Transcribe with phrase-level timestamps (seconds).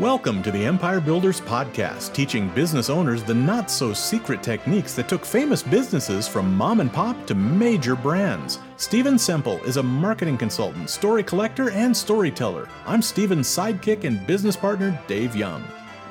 [0.00, 5.10] Welcome to the Empire Builders Podcast, teaching business owners the not so secret techniques that
[5.10, 8.60] took famous businesses from mom and pop to major brands.
[8.78, 12.66] Stephen Semple is a marketing consultant, story collector, and storyteller.
[12.86, 15.62] I'm Stephen's sidekick and business partner, Dave Young.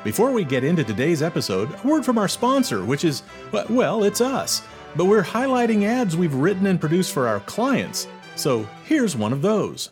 [0.04, 3.24] Before we get into today's episode, a word from our sponsor, which is,
[3.72, 4.62] well, it's us.
[4.96, 8.08] But we're highlighting ads we've written and produced for our clients.
[8.36, 9.90] So here's one of those.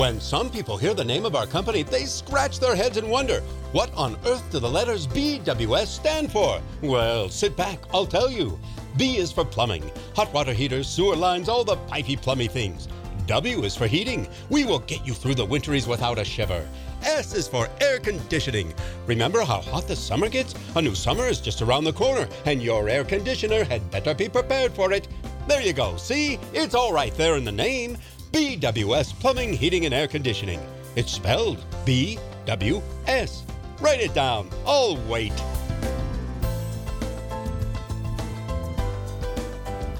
[0.00, 3.42] When some people hear the name of our company, they scratch their heads and wonder,
[3.72, 6.58] what on earth do the letters BWS stand for?
[6.80, 8.58] Well, sit back, I'll tell you.
[8.96, 12.88] B is for plumbing, hot water heaters, sewer lines, all the pipey plummy things.
[13.26, 14.26] W is for heating.
[14.48, 16.66] We will get you through the winteries without a shiver.
[17.02, 18.72] S is for air conditioning.
[19.04, 20.54] Remember how hot the summer gets?
[20.76, 24.30] A new summer is just around the corner, and your air conditioner had better be
[24.30, 25.08] prepared for it.
[25.46, 25.98] There you go.
[25.98, 26.38] See?
[26.54, 27.98] It's all right there in the name.
[28.32, 30.60] BWS Plumbing, Heating, and Air Conditioning.
[30.96, 33.44] It's spelled B W S.
[33.80, 34.48] Write it down.
[34.66, 35.32] I'll wait.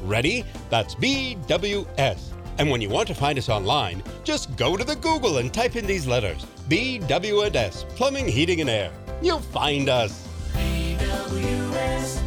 [0.03, 0.45] Ready?
[0.69, 2.19] That's BWS.
[2.59, 5.77] And when you want to find us online, just go to the Google and type
[5.77, 8.93] in these letters BWS Plumbing, Heating, and Air.
[9.23, 10.29] You'll find us.
[10.53, 12.21] BWS,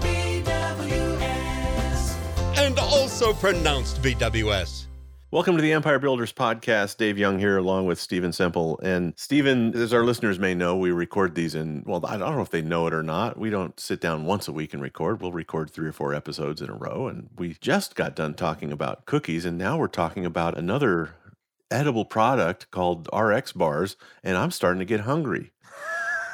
[0.00, 1.28] BWS.
[2.58, 4.86] And also pronounced BWS.
[5.32, 6.98] Welcome to the Empire Builders Podcast.
[6.98, 8.78] Dave Young here, along with Stephen Semple.
[8.82, 12.42] And Stephen, as our listeners may know, we record these in, well, I don't know
[12.42, 13.38] if they know it or not.
[13.38, 15.22] We don't sit down once a week and record.
[15.22, 17.08] We'll record three or four episodes in a row.
[17.08, 21.14] And we just got done talking about cookies, and now we're talking about another
[21.70, 23.96] edible product called RX bars.
[24.22, 25.50] And I'm starting to get hungry.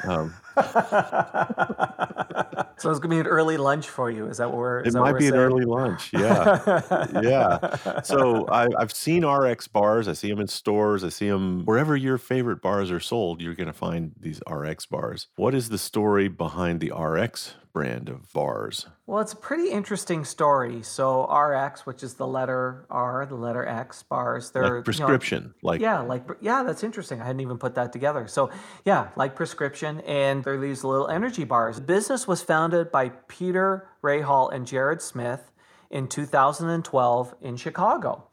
[0.03, 0.35] Um,
[2.77, 4.27] so it's gonna be an early lunch for you.
[4.27, 4.79] Is that what we're?
[4.79, 6.11] It might be an early lunch.
[6.13, 7.09] Yeah.
[7.21, 8.01] yeah.
[8.01, 10.07] So I, I've seen RX bars.
[10.07, 11.03] I see them in stores.
[11.03, 13.41] I see them wherever your favorite bars are sold.
[13.41, 15.27] You're going to find these RX bars.
[15.35, 18.87] What is the story behind the RX brand of bars?
[19.05, 20.81] Well, it's a pretty interesting story.
[20.83, 24.85] So RX, which is the letter R, the letter X bars, they're you know, Like
[24.85, 25.53] prescription.
[25.63, 27.21] like yeah, like yeah, that's interesting.
[27.21, 28.27] I hadn't even put that together.
[28.27, 28.49] So
[28.85, 31.75] yeah, like prescription, and they're these little energy bars.
[31.75, 35.51] The business was founded by Peter Rahal and Jared Smith
[35.91, 38.28] in 2012 in Chicago.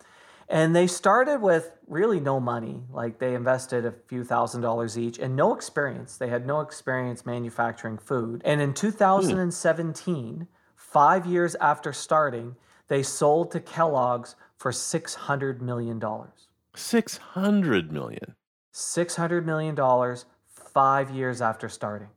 [0.48, 2.84] And they started with really no money.
[2.90, 6.16] Like they invested a few thousand dollars each and no experience.
[6.16, 8.42] They had no experience manufacturing food.
[8.44, 12.56] And in 2017, five years after starting,
[12.88, 16.00] they sold to Kellogg's for $600 million.
[16.00, 18.34] $600 million.
[18.72, 20.16] $600 million
[20.48, 22.08] five years after starting.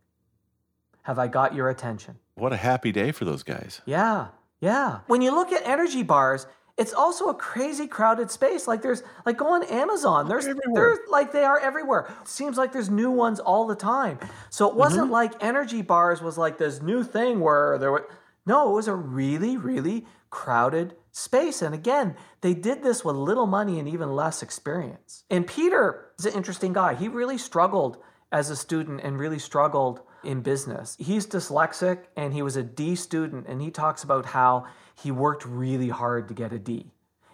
[1.04, 2.18] Have I got your attention?
[2.36, 3.82] What a happy day for those guys.
[3.86, 4.28] Yeah,
[4.60, 5.00] yeah.
[5.08, 6.46] When you look at energy bars,
[6.80, 8.68] it's also a crazy crowded space.
[8.68, 10.28] Like there's like go on Amazon.
[10.30, 10.74] There's Everywhere.
[10.96, 12.08] there's like they are everywhere.
[12.26, 14.18] Seems like there's new ones all the time.
[14.50, 15.12] So it wasn't Mm-hmm.
[15.22, 18.08] like energy bars was like this new thing where there were
[18.46, 21.62] no, it was a really, really crowded space.
[21.62, 25.24] And again, they did this with little money and even less experience.
[25.30, 26.96] And Peter is an interesting guy.
[26.96, 27.98] He really struggled
[28.32, 30.96] as a student and really struggled in business.
[31.00, 34.66] He's dyslexic and he was a D student, and he talks about how
[35.02, 36.92] he worked really hard to get a D.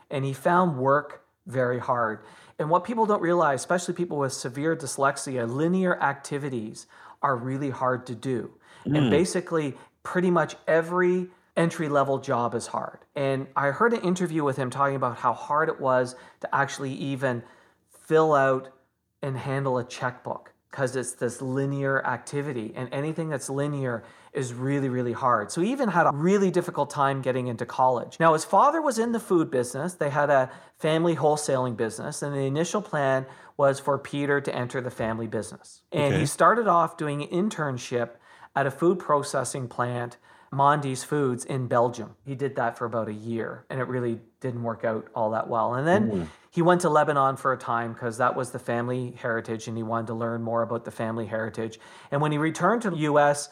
[0.10, 2.24] And he found work very hard.
[2.60, 6.88] And what people don't realize, especially people with severe dyslexia, linear activities
[7.22, 8.52] are really hard to do.
[8.86, 9.10] And mm.
[9.10, 13.00] basically, pretty much every entry level job is hard.
[13.16, 16.94] And I heard an interview with him talking about how hard it was to actually
[16.94, 17.44] even
[17.90, 18.70] fill out
[19.22, 24.04] and handle a checkbook because it's this linear activity and anything that's linear
[24.34, 25.50] is really really hard.
[25.50, 28.18] So he even had a really difficult time getting into college.
[28.20, 29.94] Now his father was in the food business.
[29.94, 33.26] They had a family wholesaling business and the initial plan
[33.56, 35.82] was for peter to enter the family business.
[35.94, 36.20] And Okay.
[36.20, 38.10] he started off doing an internship
[38.54, 40.18] at a food processing plant
[40.56, 42.16] Mondi's Foods in Belgium.
[42.26, 45.48] He did that for about a year and it really didn't work out all that
[45.48, 45.76] well.
[45.76, 46.24] And then mm-hmm.
[46.52, 49.84] he went to Lebanon for a time because that was the family heritage and he
[49.84, 51.80] wanted to learn more about the family heritage.
[52.12, 53.50] And when he returned to the US,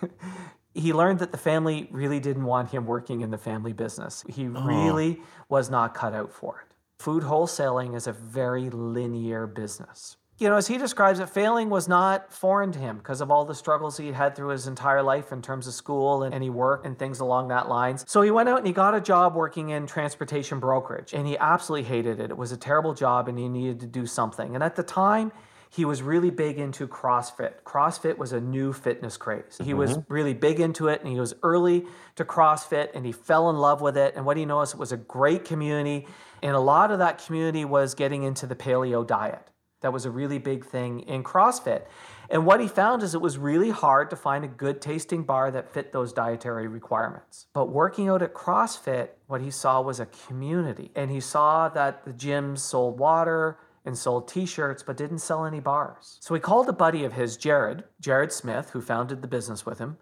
[0.74, 4.24] he learned that the family really didn't want him working in the family business.
[4.28, 4.64] He oh.
[4.64, 6.74] really was not cut out for it.
[6.98, 10.16] Food wholesaling is a very linear business.
[10.38, 13.44] You know, as he describes it, failing was not foreign to him because of all
[13.44, 16.86] the struggles he had through his entire life in terms of school and any work
[16.86, 18.04] and things along that lines.
[18.06, 21.36] So he went out and he got a job working in transportation brokerage and he
[21.38, 22.30] absolutely hated it.
[22.30, 24.54] It was a terrible job and he needed to do something.
[24.54, 25.32] And at the time,
[25.70, 27.62] he was really big into CrossFit.
[27.64, 29.58] CrossFit was a new fitness craze.
[29.60, 30.12] He was mm-hmm.
[30.12, 33.80] really big into it and he was early to CrossFit and he fell in love
[33.80, 34.14] with it.
[34.14, 36.06] And what he noticed was it was a great community.
[36.44, 39.42] And a lot of that community was getting into the paleo diet.
[39.80, 41.82] That was a really big thing in CrossFit.
[42.30, 45.50] And what he found is it was really hard to find a good tasting bar
[45.50, 47.46] that fit those dietary requirements.
[47.52, 50.90] But working out at CrossFit, what he saw was a community.
[50.94, 55.46] And he saw that the gyms sold water and sold t shirts, but didn't sell
[55.46, 56.18] any bars.
[56.20, 59.78] So he called a buddy of his, Jared, Jared Smith, who founded the business with
[59.78, 59.96] him,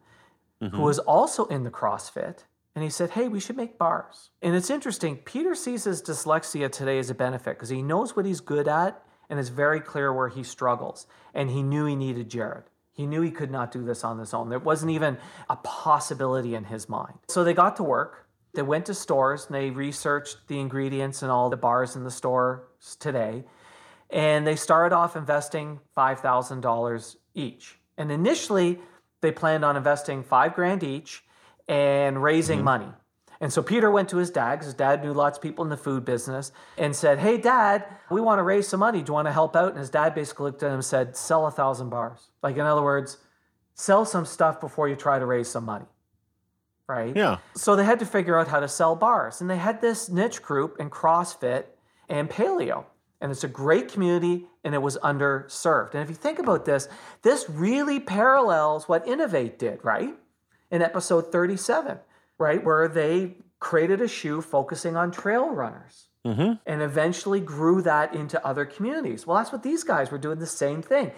[0.59, 0.81] who mm-hmm.
[0.81, 2.45] was also in the CrossFit.
[2.75, 4.31] And he said, Hey, we should make bars.
[4.43, 5.17] And it's interesting.
[5.19, 9.03] Peter sees his dyslexia today as a benefit because he knows what he's good at
[9.29, 11.07] and it's very clear where he struggles.
[11.35, 12.65] And he knew he needed Jared.
[12.93, 14.49] He knew he could not do this on his own.
[14.49, 15.19] There wasn't even
[15.51, 17.19] a possibility in his mind.
[17.29, 18.27] So they got to work.
[18.55, 22.11] They went to stores and they researched the ingredients in all the bars in the
[22.11, 23.45] stores today.
[24.09, 27.79] And they started off investing $5,000 each.
[27.99, 28.79] And initially,
[29.21, 31.23] they planned on investing five grand each
[31.69, 32.65] and raising mm-hmm.
[32.65, 32.89] money.
[33.41, 35.69] And so Peter went to his dad, 'cause his dad knew lots of people in
[35.71, 39.03] the food business, and said, Hey, dad, we want to raise some money.
[39.03, 39.71] Do you want to help out?
[39.71, 42.31] And his dad basically looked at him and said, Sell a thousand bars.
[42.43, 43.19] Like, in other words,
[43.75, 45.87] sell some stuff before you try to raise some money.
[46.89, 47.15] Right?
[47.17, 47.39] Yeah.
[47.55, 49.41] So they had to figure out how to sell bars.
[49.41, 51.65] And they had this niche group in CrossFit
[52.09, 52.85] and paleo.
[53.21, 55.95] And it's a great community and it was underserved.
[55.95, 56.89] And if you think about this,
[57.23, 60.15] this really parallels what Inov-8 did, right?
[60.71, 61.99] In episode 37,
[62.39, 62.63] right?
[62.65, 66.53] Where they created a shoe focusing on trail runners mm-hmm.
[66.67, 69.27] and eventually grew that into other communities.
[69.27, 71.13] Well, that's what these guys were doing the same thing.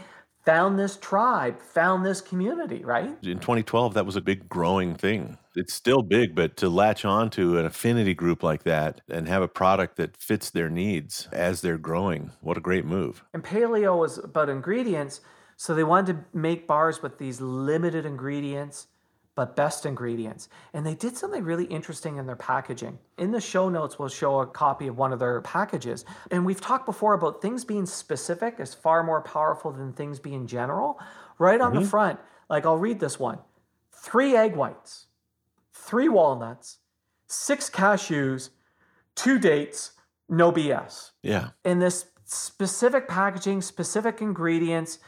[0.44, 3.10] Found this tribe, found this community, right?
[3.22, 5.36] In 2012, that was a big growing thing.
[5.54, 9.42] It's still big, but to latch on to an affinity group like that and have
[9.42, 13.24] a product that fits their needs as they're growing, what a great move.
[13.34, 15.20] And paleo was about ingredients.
[15.56, 18.86] So they wanted to make bars with these limited ingredients,
[19.38, 20.48] but best ingredients.
[20.74, 22.98] And they did something really interesting in their packaging.
[23.18, 26.04] In the show notes, we'll show a copy of one of their packages.
[26.32, 30.48] And we've talked before about things being specific is far more powerful than things being
[30.48, 30.98] general.
[31.38, 31.88] Right on the mm-hmm.
[31.88, 32.18] front,
[32.50, 33.38] like I'll read this one
[33.92, 35.06] three egg whites,
[35.72, 36.78] three walnuts,
[37.28, 38.50] six cashews,
[39.14, 39.92] two dates,
[40.28, 41.50] no BS Yeah.
[41.64, 44.98] in this specific packaging, specific ingredients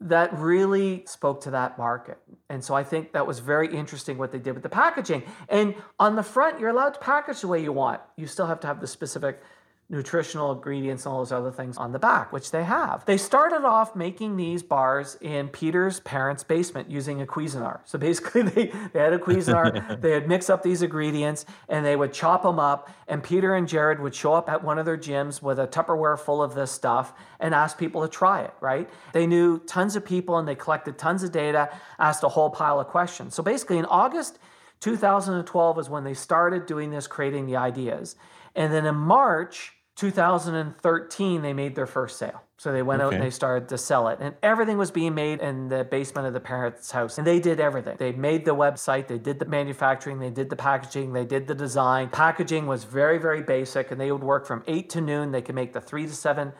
[0.00, 2.18] that really spoke to that market.
[2.48, 5.22] And so I think that was very interesting what they did with the packaging.
[5.48, 8.00] And on the front, you're allowed to package the way you want.
[8.16, 9.42] You still have to have the specific
[9.90, 13.04] nutritional ingredients and all those other things on the back, which they have.
[13.06, 17.80] They started off making these bars in Peter's parents' basement using a Cuisinart.
[17.86, 21.96] So basically, they, they had a Cuisinart, they would mix up these ingredients, and they
[21.96, 22.88] would chop them up.
[23.08, 26.18] And Peter and Jared would show up at one of their gyms with a Tupperware
[26.18, 28.88] full of this stuff and ask people to try it, right?
[29.12, 32.78] They knew tons of people and they collected tons of data, asked a whole pile
[32.78, 33.34] of questions.
[33.34, 34.38] So basically, in August
[34.80, 38.14] 2012 is when they started doing this, creating the ideas.
[38.54, 42.42] And then in March 2013, they made their first sale.
[42.56, 44.18] So they went out and they started to sell it.
[44.18, 47.18] And everything was being made in the basement of the parents' house.
[47.18, 47.96] And they did everything.
[47.98, 51.54] They made the website, they did the manufacturing, they did the packaging, they did the
[51.54, 52.08] design.
[52.08, 53.90] Packaging was very, very basic.
[53.90, 55.32] And they would work from 8 to noon.
[55.32, 56.52] They could make the three to seven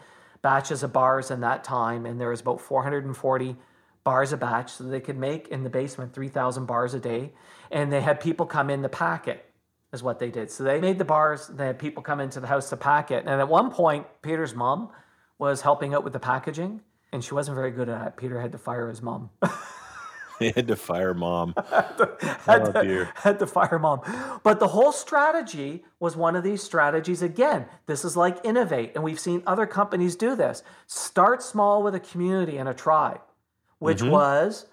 [0.43, 2.05] batches of bars in that time.
[2.05, 3.57] And there was about 440
[4.05, 4.73] bars a batch.
[4.73, 7.33] So they could make in the basement 3,000 bars a day.
[7.71, 9.50] And they had people come in to pack it
[9.93, 10.51] is what they did.
[10.51, 13.25] So they made the bars, they had people come into the house to pack it.
[13.27, 14.91] And at one point, Peter's mom
[15.39, 16.81] was helping out with the packaging,
[17.13, 18.17] and she wasn't very good at it.
[18.17, 19.31] Peter had to fire his mom.
[20.39, 21.55] he had to fire mom.
[21.71, 24.01] had, Oh, to, had to fire mom.
[24.45, 27.23] But the whole strategy was one of these strategies.
[27.23, 30.63] Again, this is like Inov-8, and we've seen other companies do this.
[30.87, 33.23] Start small with a community and a tribe,
[33.79, 34.11] which mm-hmm.
[34.11, 34.67] was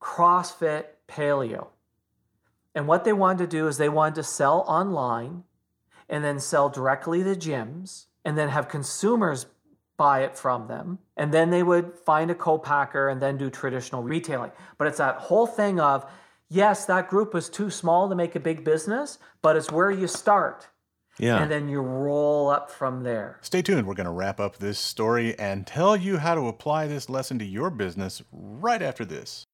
[0.00, 1.68] CrossFit Paleo.
[2.76, 5.44] And what they wanted to do is they wanted to sell online
[6.10, 9.46] and then sell directly to gyms and then have consumers
[9.96, 10.98] buy it from them.
[11.16, 14.52] And then they would find a co-packer and then do traditional retailing.
[14.76, 16.04] But it's that whole thing of,
[16.50, 20.06] yes, that group was too small to make a big business, but it's where you
[20.06, 20.68] start.
[21.18, 21.40] Yeah.
[21.40, 23.38] And then you roll up from there.
[23.40, 23.86] Stay tuned.
[23.86, 27.38] We're going to wrap up this story and tell you how to apply this lesson
[27.38, 29.46] to your business right after this.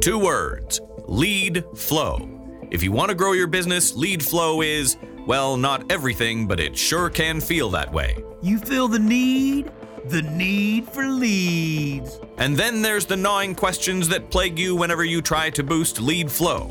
[0.00, 2.28] Two words lead flow.
[2.70, 6.78] If you want to grow your business, lead flow is, well, not everything, but it
[6.78, 8.16] sure can feel that way.
[8.40, 9.72] You feel the need?
[10.04, 12.20] The need for leads.
[12.36, 16.30] And then there's the gnawing questions that plague you whenever you try to boost lead
[16.30, 16.70] flow.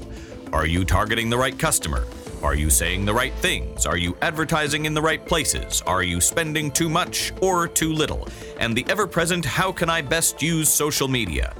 [0.53, 2.07] Are you targeting the right customer?
[2.41, 3.85] Are you saying the right things?
[3.85, 5.83] Are you advertising in the right places?
[5.85, 8.27] Are you spending too much or too little?
[8.59, 11.53] And the ever present how can I best use social media?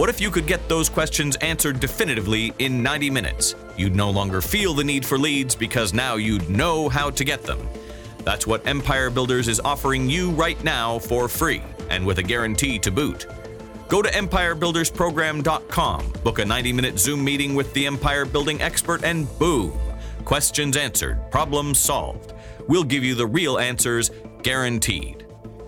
[0.00, 3.54] What if you could get those questions answered definitively in 90 minutes?
[3.76, 7.42] You'd no longer feel the need for leads because now you'd know how to get
[7.42, 7.68] them.
[8.24, 12.78] That's what Empire Builders is offering you right now for free and with a guarantee
[12.78, 13.26] to boot.
[13.88, 19.28] Go to empirebuildersprogram.com, book a 90 minute Zoom meeting with the Empire Building expert, and
[19.38, 19.78] boom!
[20.24, 22.32] Questions answered, problems solved.
[22.68, 24.10] We'll give you the real answers
[24.42, 25.26] guaranteed.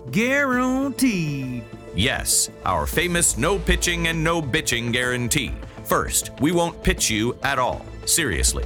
[0.09, 1.65] Guaranteed.
[1.95, 5.53] Yes, our famous no pitching and no bitching guarantee.
[5.83, 7.85] First, we won't pitch you at all.
[8.05, 8.65] Seriously.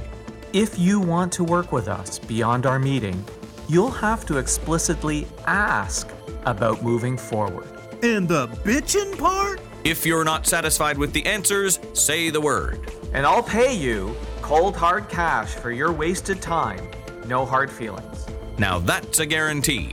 [0.54, 3.22] If you want to work with us beyond our meeting,
[3.68, 6.08] you'll have to explicitly ask
[6.46, 7.68] about moving forward.
[8.02, 9.60] And the bitchin' part?
[9.84, 12.80] If you're not satisfied with the answers, say the word.
[13.12, 16.90] And I'll pay you cold hard cash for your wasted time.
[17.26, 18.26] No hard feelings.
[18.56, 19.90] Now that's a guarantee.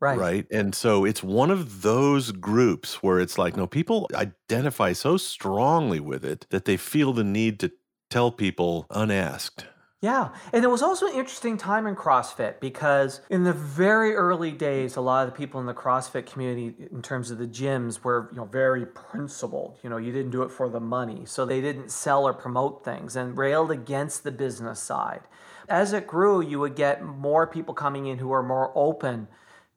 [0.00, 0.18] Right.
[0.18, 0.46] Right.
[0.50, 5.98] And so it's one of those groups where it's like, no, people identify so strongly
[5.98, 7.72] with it that they feel the need to
[8.08, 9.66] tell people unasked.
[10.00, 10.28] Yeah.
[10.52, 14.94] And it was also an interesting time in CrossFit because in the very early days,
[14.94, 18.28] a lot of the people in the CrossFit community, in terms of the gyms, were
[18.30, 19.78] you know very principled.
[19.82, 21.24] You know, you didn't do it for the money.
[21.24, 25.22] So they didn't sell or promote things and railed against the business side.
[25.68, 29.26] As it grew, you would get more people coming in who are more open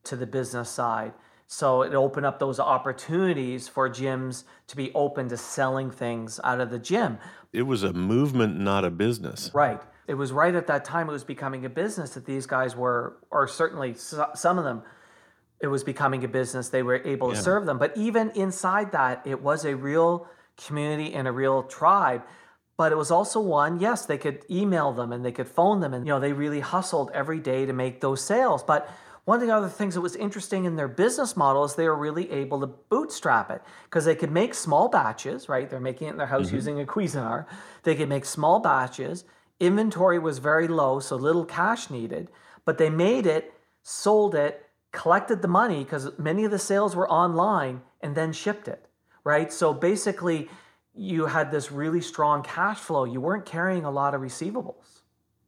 [0.03, 1.13] to the business side.
[1.47, 6.61] So it opened up those opportunities for gyms to be open to selling things out
[6.61, 7.17] of the gym.
[7.51, 9.51] It was a movement, not a business.
[9.53, 9.81] Right.
[10.07, 13.17] It was right at that time it was becoming a business that these guys were,
[13.29, 14.83] or certainly some of them,
[15.59, 16.69] it was becoming a business.
[16.69, 17.77] They were able to serve them.
[17.77, 20.27] But even inside that, it was a real
[20.57, 22.23] community and a real tribe.
[22.77, 25.93] But it was also one, yes, they could email them and they could phone them.
[25.93, 28.63] And, you know, they really hustled every day to make those sales.
[28.63, 28.89] But
[29.25, 31.95] one of the other things that was interesting in their business model is they were
[31.95, 35.69] really able to bootstrap it because they could make small batches, right?
[35.69, 36.55] They're making it in their house mm-hmm.
[36.55, 37.45] using a Cuisinart.
[37.83, 39.23] They could make small batches.
[39.59, 42.29] Inventory was very low, so little cash needed,
[42.65, 47.09] but they made it, sold it, collected the money because many of the sales were
[47.09, 48.87] online and then shipped it,
[49.23, 49.53] right?
[49.53, 50.49] So basically,
[50.95, 53.03] you had this really strong cash flow.
[53.03, 55.00] You weren't carrying a lot of receivables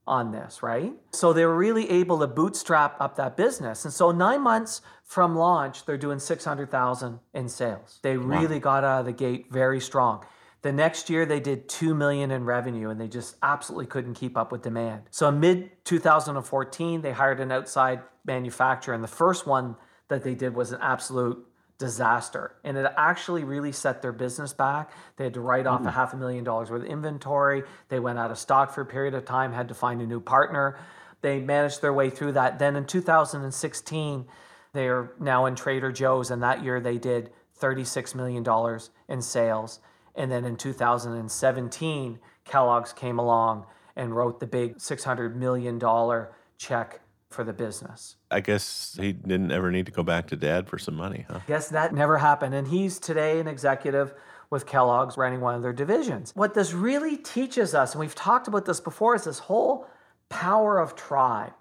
[0.05, 0.93] on this, right?
[1.11, 3.85] So they were really able to bootstrap up that business.
[3.85, 7.99] And so 9 months from launch, they're doing 600,000 in sales.
[8.01, 10.25] They really got out of the gate very strong.
[10.61, 14.37] The next year they did 2 million in revenue and they just absolutely couldn't keep
[14.37, 15.03] up with demand.
[15.11, 19.75] So in mid 2014 they hired an outside manufacturer and the first one
[20.07, 21.45] that they did was an absolute
[21.77, 22.55] disaster.
[22.63, 24.91] And it actually really set their business back.
[25.17, 25.93] They had to write off a mm-hmm.
[25.93, 27.63] half a million dollars worth of inventory.
[27.89, 30.19] They went out of stock for a period of time had to find a new
[30.19, 30.77] partner.
[31.21, 32.59] They managed their way through that.
[32.59, 34.25] Then in 2016
[34.73, 39.21] they are now in trader joe's and that year they did 36 million dollars in
[39.21, 39.79] sales.
[40.15, 43.65] And then in 2017 kellogg's came along
[43.95, 47.01] and wrote the big 600 million dollar check
[47.33, 50.77] for the business I guess he didn't ever need to go back to dad for
[50.77, 51.39] some money, huh?
[51.47, 52.55] Yes, that never happened.
[52.55, 54.13] And he's today an executive
[54.49, 56.31] with Kellogg's running one of their divisions.
[56.35, 59.87] What this really teaches us, and we've talked about this before, is this whole
[60.29, 61.53] power of tribe.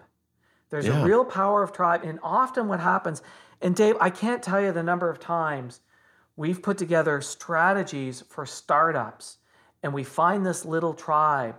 [0.69, 1.01] There's Yeah.
[1.01, 2.01] a real power of tribe.
[2.03, 3.21] And often what happens,
[3.61, 5.81] and Dave, I can't tell you the number of times
[6.35, 9.37] we've put together strategies for startups
[9.83, 11.55] and we find this little tribe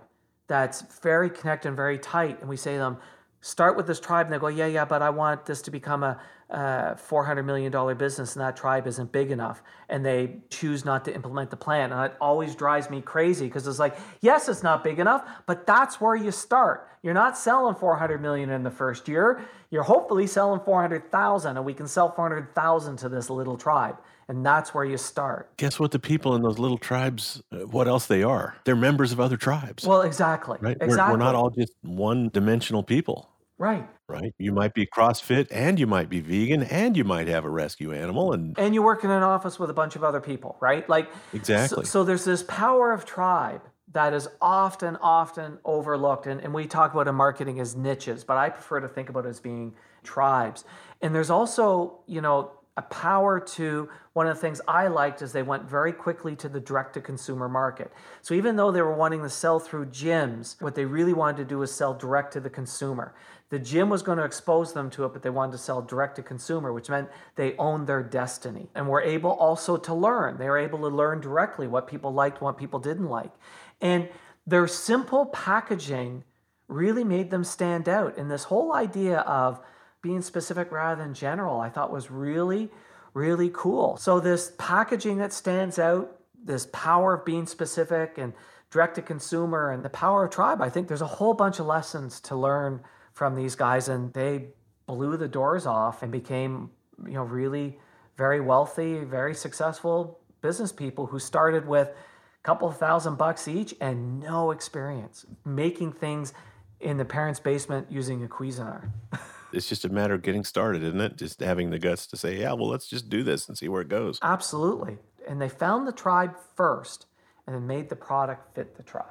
[0.47, 2.39] that's very connected and very tight.
[2.41, 2.97] And we say to them,
[3.45, 4.25] start with this tribe.
[4.25, 7.71] And they go, yeah, yeah, but I want this to become a, a $400 million
[7.95, 9.61] business and that tribe isn't big enough.
[9.87, 11.91] And they choose not to implement the plan.
[11.91, 15.67] And it always drives me crazy because it's like, yes, it's not big enough, but
[15.67, 16.89] that's where you start.
[17.03, 19.41] You're not selling 400 million in the first year.
[19.69, 23.97] you're hopefully selling 400,000 and we can sell 400,000 to this little tribe.
[24.27, 25.55] And that's where you start.
[25.57, 25.91] Guess what?
[25.91, 28.55] The people in those little tribes, uh, what else they are?
[28.63, 29.85] They're members of other tribes.
[29.85, 30.57] Well, exactly.
[30.61, 30.75] right?
[30.79, 31.13] We're- Exactly.
[31.13, 33.87] We're, not all just one dimensional people, right.
[34.07, 34.33] right?
[34.37, 37.93] You might be CrossFit and you might be vegan and you might have a rescue
[37.93, 38.33] animal.
[38.33, 40.87] And And you work in an office with a bunch of other people, right?
[40.89, 41.85] Like so- Exactly.
[41.85, 43.61] So, there's this power of tribe
[43.93, 46.27] that is often, often overlooked.
[46.27, 49.25] And, and we talk about in marketing as niches, but I prefer to think about
[49.25, 50.65] it as being tribes.
[51.01, 55.31] And there's also, you know, a power to one of the things I liked is
[55.31, 57.91] they went very quickly to the direct to consumer market.
[58.21, 61.45] So even though they were wanting to sell through gyms, what they really wanted to
[61.45, 63.15] do was sell direct to the consumer.
[63.49, 66.17] The gym was going to expose them to it, but they wanted to sell direct
[66.17, 70.37] to consumer, which meant they owned their destiny and were able also to learn.
[70.37, 73.31] They were able to learn directly what people liked, what people didn't like.
[73.79, 74.09] And
[74.45, 76.23] their simple packaging
[76.67, 78.17] really made them stand out.
[78.17, 79.61] And this whole idea of
[80.05, 82.69] being specific rather than general, I thought was really,
[83.15, 83.97] really cool.
[83.97, 88.33] So, this packaging that stands out, this power of being specific and
[88.69, 91.65] direct to consumer, and the power of tribe, I think there's a whole bunch of
[91.65, 92.83] lessons to learn
[93.13, 93.89] from these guys.
[93.89, 94.49] And they
[94.85, 96.69] blew the doors off and became,
[97.03, 97.79] you know, really
[98.15, 104.19] very wealthy, very successful business people who started with a couple thousand bucks each and
[104.19, 106.31] no experience making things
[106.79, 108.87] in the parents' basement using a Cuisinart.
[109.55, 111.17] it's just a matter of getting started, isn't it?
[111.17, 113.81] Just having the guts to say, yeah, well, let's just do this and see where
[113.81, 114.19] it goes.
[114.21, 114.97] Absolutely.
[115.27, 117.07] And they found the tribe first
[117.47, 119.05] and then made the product fit the tribe.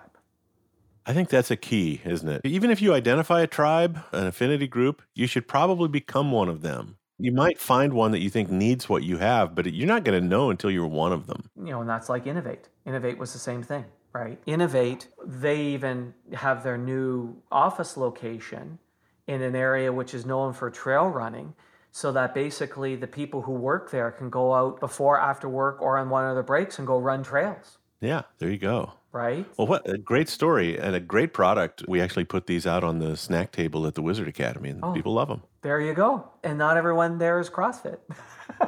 [1.06, 2.40] I think that's a key, isn't it?
[2.44, 6.62] Even if you identify a tribe, an affinity group, you should probably become one of
[6.62, 6.96] them.
[7.18, 10.20] You might find one that you think needs what you have, but you're not going
[10.20, 11.50] to know until you're one of them.
[11.56, 12.64] You know, and that's like Inov-8.
[12.86, 14.44] Inov-8 was the same thing, right?
[14.46, 18.78] Inov-8, they even have their new office location
[19.26, 21.54] in an area which is known for trail running
[21.90, 25.96] so that basically the people who work there can go out before, after work, or
[25.96, 28.92] on one of their breaks and go run trails, Yeah, there you go.
[29.12, 29.46] right?
[29.56, 31.84] Well, what a great story and a great product.
[31.87, 34.92] We actually put these out on the snack table at the Wizard Academy, and oh,
[34.92, 35.42] people love them.
[35.62, 36.28] There you go.
[36.42, 37.98] And not everyone there is CrossFit.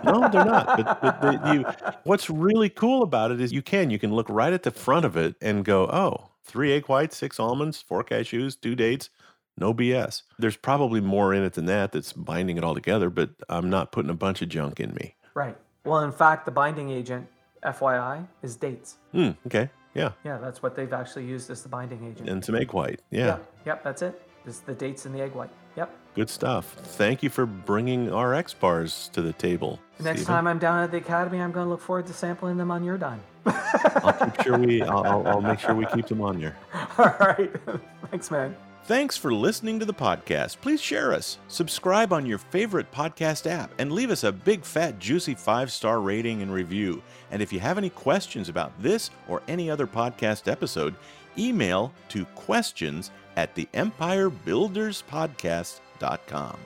[0.05, 0.67] No, they're not.
[1.03, 1.65] But, but you,
[2.05, 5.05] what's really cool about it is you can you can look right at the front
[5.05, 9.11] of it and go, oh, three egg whites, six almonds, four cashews, two dates.
[9.59, 10.23] No BS.
[10.39, 13.91] There's probably more in it than that that's binding it all together, but I'm not
[13.93, 15.15] putting a bunch of junk in me.
[15.35, 15.57] right.
[15.85, 17.29] Well, in fact, the binding agent,
[17.65, 18.97] FYI, is dates.
[19.13, 19.71] Hmm, okay.
[19.95, 20.11] Yeah.
[20.25, 22.29] Yeah, that's what they've actually used as the binding agent.
[22.29, 23.01] And some egg white.
[23.11, 23.27] Yeah.
[23.27, 23.39] yeah.
[23.67, 24.21] Yep, that's it.
[24.47, 25.51] It's the dates and the egg white.
[25.77, 25.95] Yep.
[26.17, 26.73] Good stuff.
[26.73, 29.79] Thank you for bringing RX bars to the table.
[30.01, 30.35] Next Stephen.
[30.35, 32.83] time I'm down at the academy, I'm going to look forward to sampling them on
[32.83, 33.23] your dime.
[33.47, 36.57] I'll keep sure we I'll, I'll, I'll make sure we keep them on there.
[36.99, 37.51] All right.
[38.11, 38.57] Thanks, man.
[38.87, 40.61] Thanks for listening to the podcast.
[40.61, 45.01] Please share us, subscribe on your favorite podcast app, and leave us a big, fat,
[45.01, 47.03] juicy five star rating and review.
[47.33, 50.95] And if you have any questions about this or any other podcast episode,
[51.37, 56.57] email to questions at the empirebuilderspodcast.com.